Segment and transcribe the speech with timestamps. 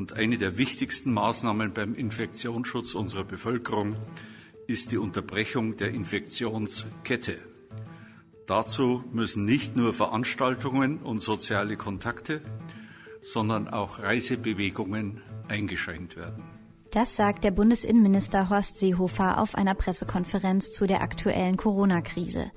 [0.00, 3.96] Und eine der wichtigsten Maßnahmen beim Infektionsschutz unserer Bevölkerung
[4.66, 7.36] ist die Unterbrechung der Infektionskette.
[8.46, 12.40] Dazu müssen nicht nur Veranstaltungen und soziale Kontakte,
[13.20, 16.59] sondern auch Reisebewegungen eingeschränkt werden.
[16.92, 22.50] Das sagt der Bundesinnenminister Horst Seehofer auf einer Pressekonferenz zu der aktuellen Corona-Krise.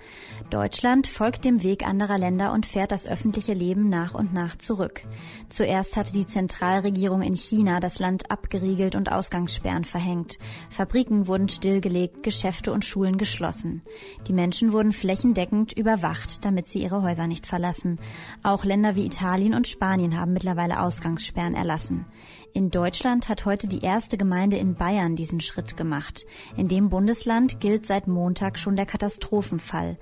[0.50, 5.04] Deutschland folgt dem Weg anderer Länder und fährt das öffentliche Leben nach und nach zurück.
[5.50, 10.40] Zuerst hatte die Zentralregierung in China das Land abgeriegelt und Ausgangssperren verhängt.
[10.72, 13.84] Fabriken wurden stillgelegt, Geschäfte und Schulen geschlossen.
[14.28, 18.00] Die Menschen wurden flächendeckend überwacht, damit sie ihre Häuser nicht verlassen.
[18.42, 22.08] Auch Länder wie Italien und Spanien haben mittlerweile Ausgangssperren erlassen.
[22.56, 26.26] In Deutschland hat heute die erste Gemeinde in Bayern diesen Schritt gemacht.
[26.56, 29.98] In dem Bundesland gilt seit Montag schon der Katastrophenfall.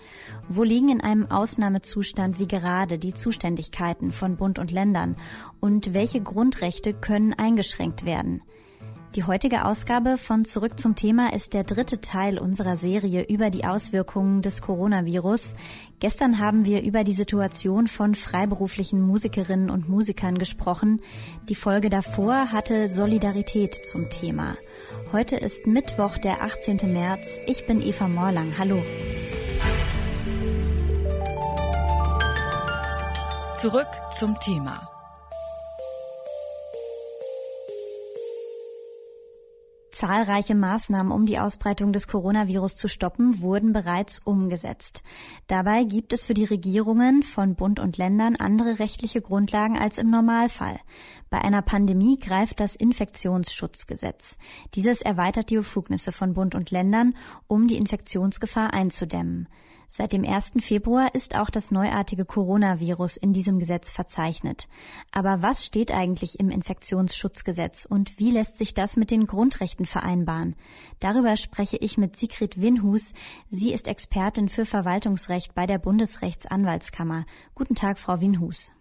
[0.48, 5.16] Wo liegen in einem Ausnahmezustand wie gerade die Zuständigkeiten von Bund und Ländern
[5.60, 8.44] und welche Grundrechte können eingeschränkt werden?
[9.16, 13.66] Die heutige Ausgabe von Zurück zum Thema ist der dritte Teil unserer Serie über die
[13.66, 15.55] Auswirkungen des Coronavirus.
[15.99, 21.02] Gestern haben wir über die Situation von freiberuflichen Musikerinnen und Musikern gesprochen.
[21.50, 24.55] Die Folge davor hatte Solidarität zum Thema.
[25.12, 26.78] Heute ist Mittwoch, der 18.
[26.94, 27.41] März.
[27.48, 28.54] Ich bin Eva Morlang.
[28.57, 28.82] Hallo.
[33.55, 34.91] Zurück zum Thema.
[40.02, 45.04] Zahlreiche Maßnahmen, um die Ausbreitung des Coronavirus zu stoppen, wurden bereits umgesetzt.
[45.46, 50.10] Dabei gibt es für die Regierungen von Bund und Ländern andere rechtliche Grundlagen als im
[50.10, 50.79] Normalfall.
[51.29, 54.40] Bei einer Pandemie greift das Infektionsschutzgesetz.
[54.74, 57.13] Dieses erweitert die Befugnisse von Bund und Ländern,
[57.46, 59.49] um die Infektionsgefahr einzudämmen.
[59.94, 60.54] Seit dem 1.
[60.60, 64.70] Februar ist auch das neuartige Coronavirus in diesem Gesetz verzeichnet.
[65.12, 70.56] Aber was steht eigentlich im Infektionsschutzgesetz und wie lässt sich das mit den Grundrechten vereinbaren?
[71.02, 73.12] Darüber spreche ich mit Sigrid Winhus.
[73.50, 77.25] Sie ist Expertin für Verwaltungsrecht bei der Bundesrechtsanwaltskammer.
[77.53, 78.72] Guten Tag, Frau Winhus.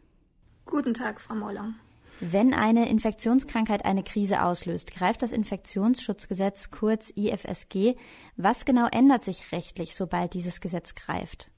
[0.65, 1.75] Guten Tag, Frau Moller.
[2.21, 7.97] Wenn eine Infektionskrankheit eine Krise auslöst, greift das Infektionsschutzgesetz kurz IFSG.
[8.37, 11.51] Was genau ändert sich rechtlich, sobald dieses Gesetz greift?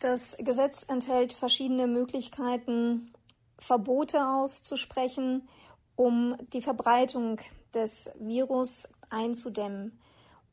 [0.00, 3.10] Das Gesetz enthält verschiedene Möglichkeiten,
[3.58, 5.48] Verbote auszusprechen,
[5.96, 7.40] um die Verbreitung
[7.72, 9.98] des Virus einzudämmen.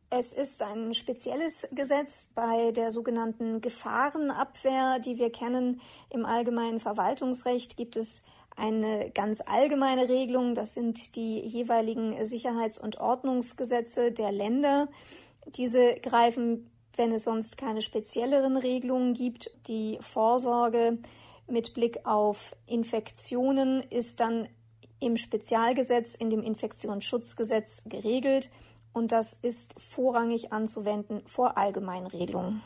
[0.09, 5.81] Es ist ein spezielles Gesetz bei der sogenannten Gefahrenabwehr, die wir kennen.
[6.09, 8.23] Im allgemeinen Verwaltungsrecht gibt es
[8.59, 10.53] eine ganz allgemeine Regelung.
[10.53, 14.87] Das sind die jeweiligen Sicherheits- und Ordnungsgesetze der Länder.
[15.55, 19.49] Diese greifen, wenn es sonst keine spezielleren Regelungen gibt.
[19.67, 20.99] Die Vorsorge
[21.47, 24.47] mit Blick auf Infektionen ist dann
[24.99, 28.49] im Spezialgesetz, in dem Infektionsschutzgesetz geregelt.
[28.91, 32.61] Und das ist vorrangig anzuwenden vor allgemeinen Regelungen.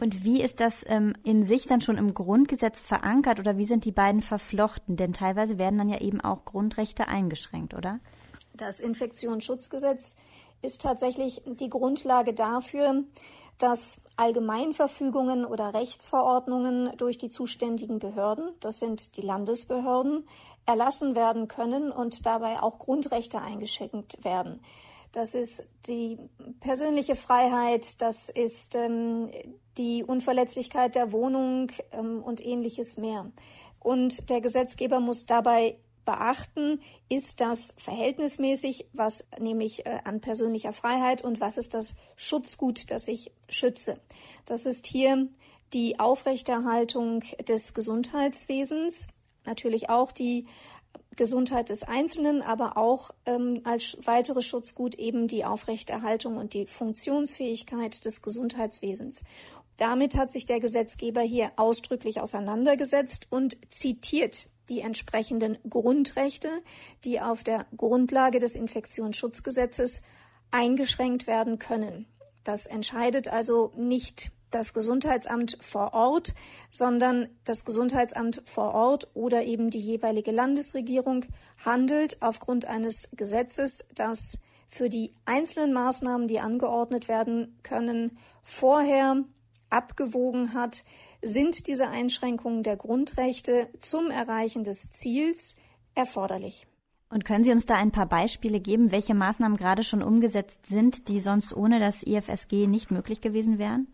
[0.00, 3.84] Und wie ist das ähm, in sich dann schon im Grundgesetz verankert oder wie sind
[3.84, 4.96] die beiden verflochten?
[4.96, 8.00] Denn teilweise werden dann ja eben auch Grundrechte eingeschränkt, oder?
[8.54, 10.16] Das Infektionsschutzgesetz
[10.62, 13.04] ist tatsächlich die Grundlage dafür,
[13.58, 20.26] dass Allgemeinverfügungen oder Rechtsverordnungen durch die zuständigen Behörden, das sind die Landesbehörden,
[20.64, 24.60] erlassen werden können und dabei auch Grundrechte eingeschränkt werden.
[25.12, 26.18] Das ist die
[26.60, 29.30] persönliche Freiheit, das ist ähm,
[29.80, 33.32] die Unverletzlichkeit der Wohnung ähm, und ähnliches mehr.
[33.78, 41.22] Und der Gesetzgeber muss dabei beachten, ist das verhältnismäßig, was nämlich äh, an persönlicher Freiheit
[41.22, 43.98] und was ist das Schutzgut, das ich schütze.
[44.44, 45.28] Das ist hier
[45.72, 49.08] die Aufrechterhaltung des Gesundheitswesens,
[49.46, 50.46] natürlich auch die
[51.20, 58.06] Gesundheit des Einzelnen, aber auch ähm, als weiteres Schutzgut eben die Aufrechterhaltung und die Funktionsfähigkeit
[58.06, 59.24] des Gesundheitswesens.
[59.76, 66.48] Damit hat sich der Gesetzgeber hier ausdrücklich auseinandergesetzt und zitiert die entsprechenden Grundrechte,
[67.04, 70.00] die auf der Grundlage des Infektionsschutzgesetzes
[70.50, 72.06] eingeschränkt werden können.
[72.44, 76.34] Das entscheidet also nicht das Gesundheitsamt vor Ort,
[76.70, 81.24] sondern das Gesundheitsamt vor Ort oder eben die jeweilige Landesregierung
[81.64, 84.38] handelt aufgrund eines Gesetzes, das
[84.68, 89.24] für die einzelnen Maßnahmen, die angeordnet werden können, vorher
[89.68, 90.84] abgewogen hat,
[91.22, 95.56] sind diese Einschränkungen der Grundrechte zum Erreichen des Ziels
[95.94, 96.66] erforderlich.
[97.08, 101.08] Und können Sie uns da ein paar Beispiele geben, welche Maßnahmen gerade schon umgesetzt sind,
[101.08, 103.88] die sonst ohne das IFSG nicht möglich gewesen wären?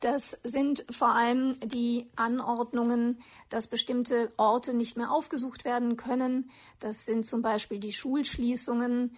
[0.00, 3.20] Das sind vor allem die Anordnungen,
[3.50, 6.50] dass bestimmte Orte nicht mehr aufgesucht werden können.
[6.78, 9.14] Das sind zum Beispiel die Schulschließungen.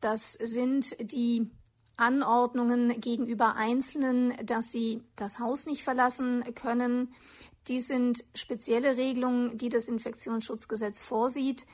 [0.00, 1.50] Das sind die
[1.96, 7.14] Anordnungen gegenüber Einzelnen, dass sie das Haus nicht verlassen können.
[7.66, 11.66] Dies sind spezielle Regelungen, die das Infektionsschutzgesetz vorsieht.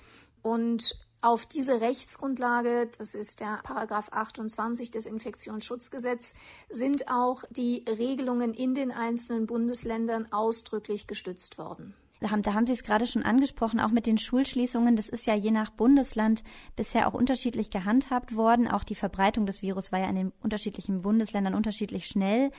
[0.42, 6.34] Und auf diese Rechtsgrundlage, das ist der Paragraph 28 des Infektionsschutzgesetzes,
[6.68, 11.94] sind auch die Regelungen in den einzelnen Bundesländern ausdrücklich gestützt worden.
[12.20, 14.96] Da haben, da haben Sie es gerade schon angesprochen, auch mit den Schulschließungen.
[14.96, 16.44] Das ist ja je nach Bundesland
[16.76, 18.68] bisher auch unterschiedlich gehandhabt worden.
[18.68, 22.50] Auch die Verbreitung des Virus war ja in den unterschiedlichen Bundesländern unterschiedlich schnell.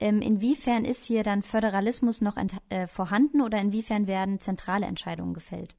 [0.00, 2.36] Ähm, inwiefern ist hier dann Föderalismus noch
[2.68, 5.74] äh, vorhanden oder inwiefern werden zentrale Entscheidungen gefällt?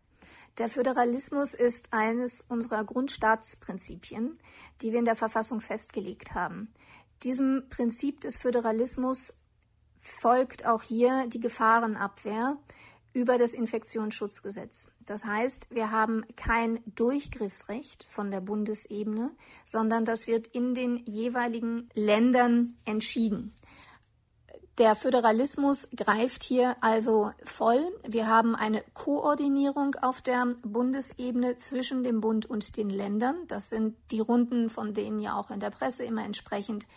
[0.57, 4.39] Der Föderalismus ist eines unserer Grundstaatsprinzipien,
[4.81, 6.73] die wir in der Verfassung festgelegt haben.
[7.23, 9.35] Diesem Prinzip des Föderalismus
[10.01, 12.57] folgt auch hier die Gefahrenabwehr
[13.13, 14.89] über das Infektionsschutzgesetz.
[15.05, 19.31] Das heißt, wir haben kein Durchgriffsrecht von der Bundesebene,
[19.65, 23.53] sondern das wird in den jeweiligen Ländern entschieden.
[24.79, 27.85] Der Föderalismus greift hier also voll.
[28.07, 33.35] Wir haben eine Koordinierung auf der Bundesebene zwischen dem Bund und den Ländern.
[33.47, 36.87] Das sind die Runden, von denen ja auch in der Presse immer entsprechend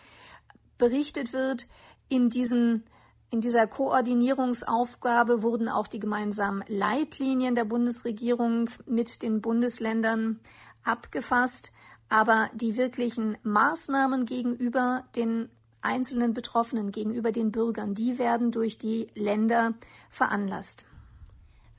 [0.77, 1.67] berichtet wird.
[2.07, 2.85] In diesen
[3.29, 10.39] in dieser Koordinierungsaufgabe wurden auch die gemeinsamen Leitlinien der Bundesregierung mit den Bundesländern
[10.83, 11.71] abgefasst.
[12.07, 15.49] Aber die wirklichen Maßnahmen gegenüber den
[15.83, 19.73] einzelnen Betroffenen gegenüber den Bürgern, die werden durch die Länder
[20.09, 20.85] veranlasst.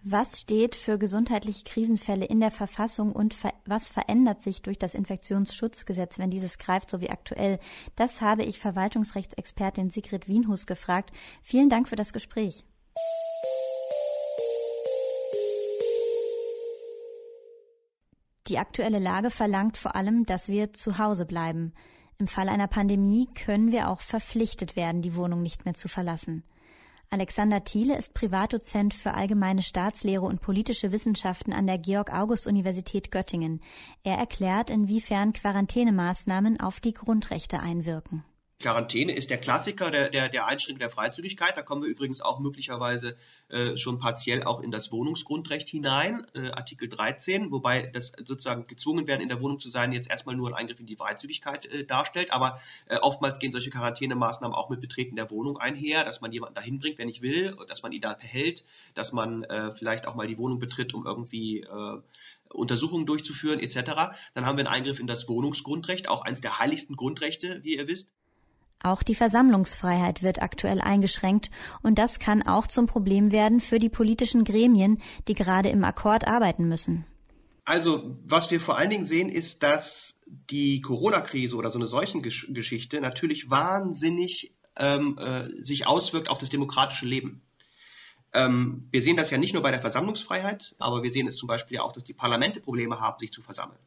[0.07, 4.95] Was steht für gesundheitliche Krisenfälle in der Verfassung und ver was verändert sich durch das
[4.95, 7.59] Infektionsschutzgesetz, wenn dieses greift, so wie aktuell?
[7.97, 11.11] Das habe ich Verwaltungsrechtsexpertin Sigrid Wienhus gefragt.
[11.43, 12.67] Vielen Dank für das Gespräch.
[18.49, 21.73] Die aktuelle Lage verlangt vor allem, dass wir zu Hause bleiben.
[22.19, 26.45] Im Fall einer Pandemie können wir auch verpflichtet werden, die Wohnung nicht mehr zu verlassen.
[27.11, 33.61] Alexander Thiele ist Privatdozent für allgemeine Staatslehre und politische Wissenschaften an der Georg-August-Universität Göttingen.
[34.03, 38.25] Er erklärt, inwiefern Quarantänemaßnahmen auf die Grundrechte einwirken.
[38.61, 41.57] Quarantäne ist der Klassiker der, der, der Einschränkung der Freizügigkeit.
[41.57, 43.17] Da kommen wir übrigens auch möglicherweise
[43.49, 49.07] äh, schon partiell auch in das Wohnungsgrundrecht hinein, äh, Artikel 13, wobei das sozusagen gezwungen
[49.07, 51.85] werden, in der Wohnung zu sein, jetzt erstmal nur ein Eingriff in die Freizügigkeit äh,
[51.85, 52.33] darstellt.
[52.33, 56.55] Aber äh, oftmals gehen solche Quarantänemaßnahmen auch mit Betreten der Wohnung einher, dass man jemanden
[56.55, 58.65] dahin bringt, wenn ich will, dass man ihn da behält,
[58.95, 62.01] dass man äh, vielleicht auch mal die Wohnung betritt, um irgendwie äh,
[62.51, 64.15] Untersuchungen durchzuführen etc.
[64.35, 67.89] Dann haben wir einen Eingriff in das Wohnungsgrundrecht, auch eines der heiligsten Grundrechte, wie ihr
[67.89, 68.09] wisst.
[68.85, 71.51] Auch die Versammlungsfreiheit wird aktuell eingeschränkt,
[71.83, 76.29] und das kann auch zum Problem werden für die politischen Gremien, die gerade im Akkord
[76.29, 77.07] arbeiten müssen.
[77.65, 83.01] Also, was wir vor allen Dingen sehen, ist, dass die Corona-Krise oder so eine Seuchengeschichte
[83.01, 87.41] natürlich wahnsinnig ähm, äh, sich auswirkt auf das demokratische Leben.
[88.35, 91.47] Ähm, wir sehen das ja nicht nur bei der Versammlungsfreiheit, aber wir sehen es zum
[91.47, 93.79] Beispiel auch, dass die Parlamente Probleme haben, sich zu versammeln?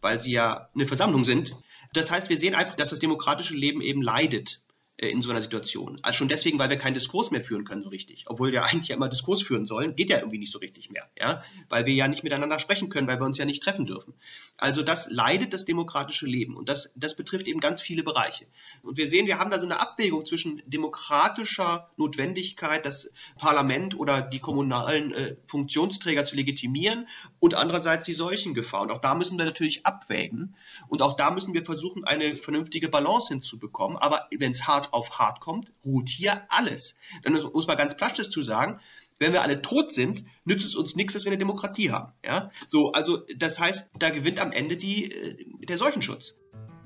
[0.00, 1.56] Weil sie ja eine Versammlung sind.
[1.92, 4.62] Das heißt, wir sehen einfach, dass das demokratische Leben eben leidet
[4.98, 5.98] in so einer Situation.
[6.02, 8.24] Also schon deswegen, weil wir keinen Diskurs mehr führen können so richtig.
[8.28, 11.06] Obwohl wir eigentlich ja immer Diskurs führen sollen, geht ja irgendwie nicht so richtig mehr,
[11.18, 14.14] ja, weil wir ja nicht miteinander sprechen können, weil wir uns ja nicht treffen dürfen.
[14.56, 18.46] Also das leidet das demokratische Leben und das, das betrifft eben ganz viele Bereiche.
[18.82, 24.22] Und wir sehen, wir haben da so eine Abwägung zwischen demokratischer Notwendigkeit, das Parlament oder
[24.22, 27.06] die kommunalen äh, Funktionsträger zu legitimieren
[27.38, 28.80] und andererseits die Seuchengefahr.
[28.80, 30.56] Und auch da müssen wir natürlich abwägen
[30.88, 33.98] und auch da müssen wir versuchen, eine vernünftige Balance hinzubekommen.
[33.98, 36.94] Aber wenn es hart auf hart kommt, ruht hier alles.
[37.22, 38.80] Dann muss man ganz plastisch zu sagen,
[39.18, 42.12] wenn wir alle tot sind, nützt es uns nichts, dass wir eine Demokratie haben.
[42.24, 42.50] Ja?
[42.66, 46.34] So, also das heißt, da gewinnt am Ende die, äh, der Seuchenschutz.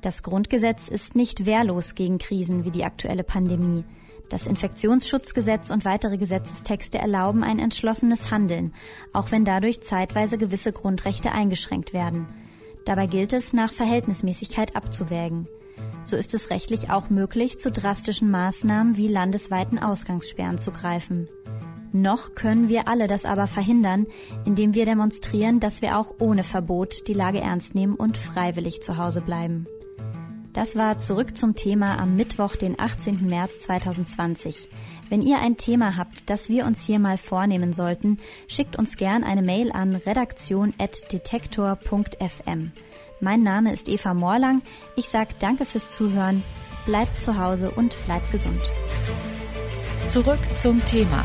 [0.00, 3.84] Das Grundgesetz ist nicht wehrlos gegen Krisen wie die aktuelle Pandemie.
[4.30, 8.72] Das Infektionsschutzgesetz und weitere Gesetzestexte erlauben ein entschlossenes Handeln,
[9.12, 12.28] auch wenn dadurch zeitweise gewisse Grundrechte eingeschränkt werden.
[12.84, 15.48] Dabei gilt es, nach Verhältnismäßigkeit abzuwägen.
[16.02, 21.28] So ist es rechtlich auch möglich, zu drastischen Maßnahmen wie landesweiten Ausgangssperren zu greifen.
[21.92, 24.06] Noch können wir alle das aber verhindern,
[24.44, 28.96] indem wir demonstrieren, dass wir auch ohne Verbot die Lage ernst nehmen und freiwillig zu
[28.96, 29.66] Hause bleiben.
[30.52, 33.26] Das war zurück zum Thema am Mittwoch, den 18.
[33.26, 34.68] März 2020.
[35.08, 38.16] Wenn ihr ein Thema habt, das wir uns hier mal vornehmen sollten,
[38.48, 42.72] schickt uns gern eine Mail an redaktion.detektor.fm.
[43.20, 44.62] Mein Name ist Eva Morlang.
[44.96, 46.42] Ich sage danke fürs Zuhören.
[46.86, 48.60] Bleibt zu Hause und bleibt gesund.
[50.08, 51.24] Zurück zum Thema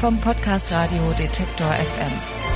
[0.00, 2.47] vom Podcast Radio Detektor FM.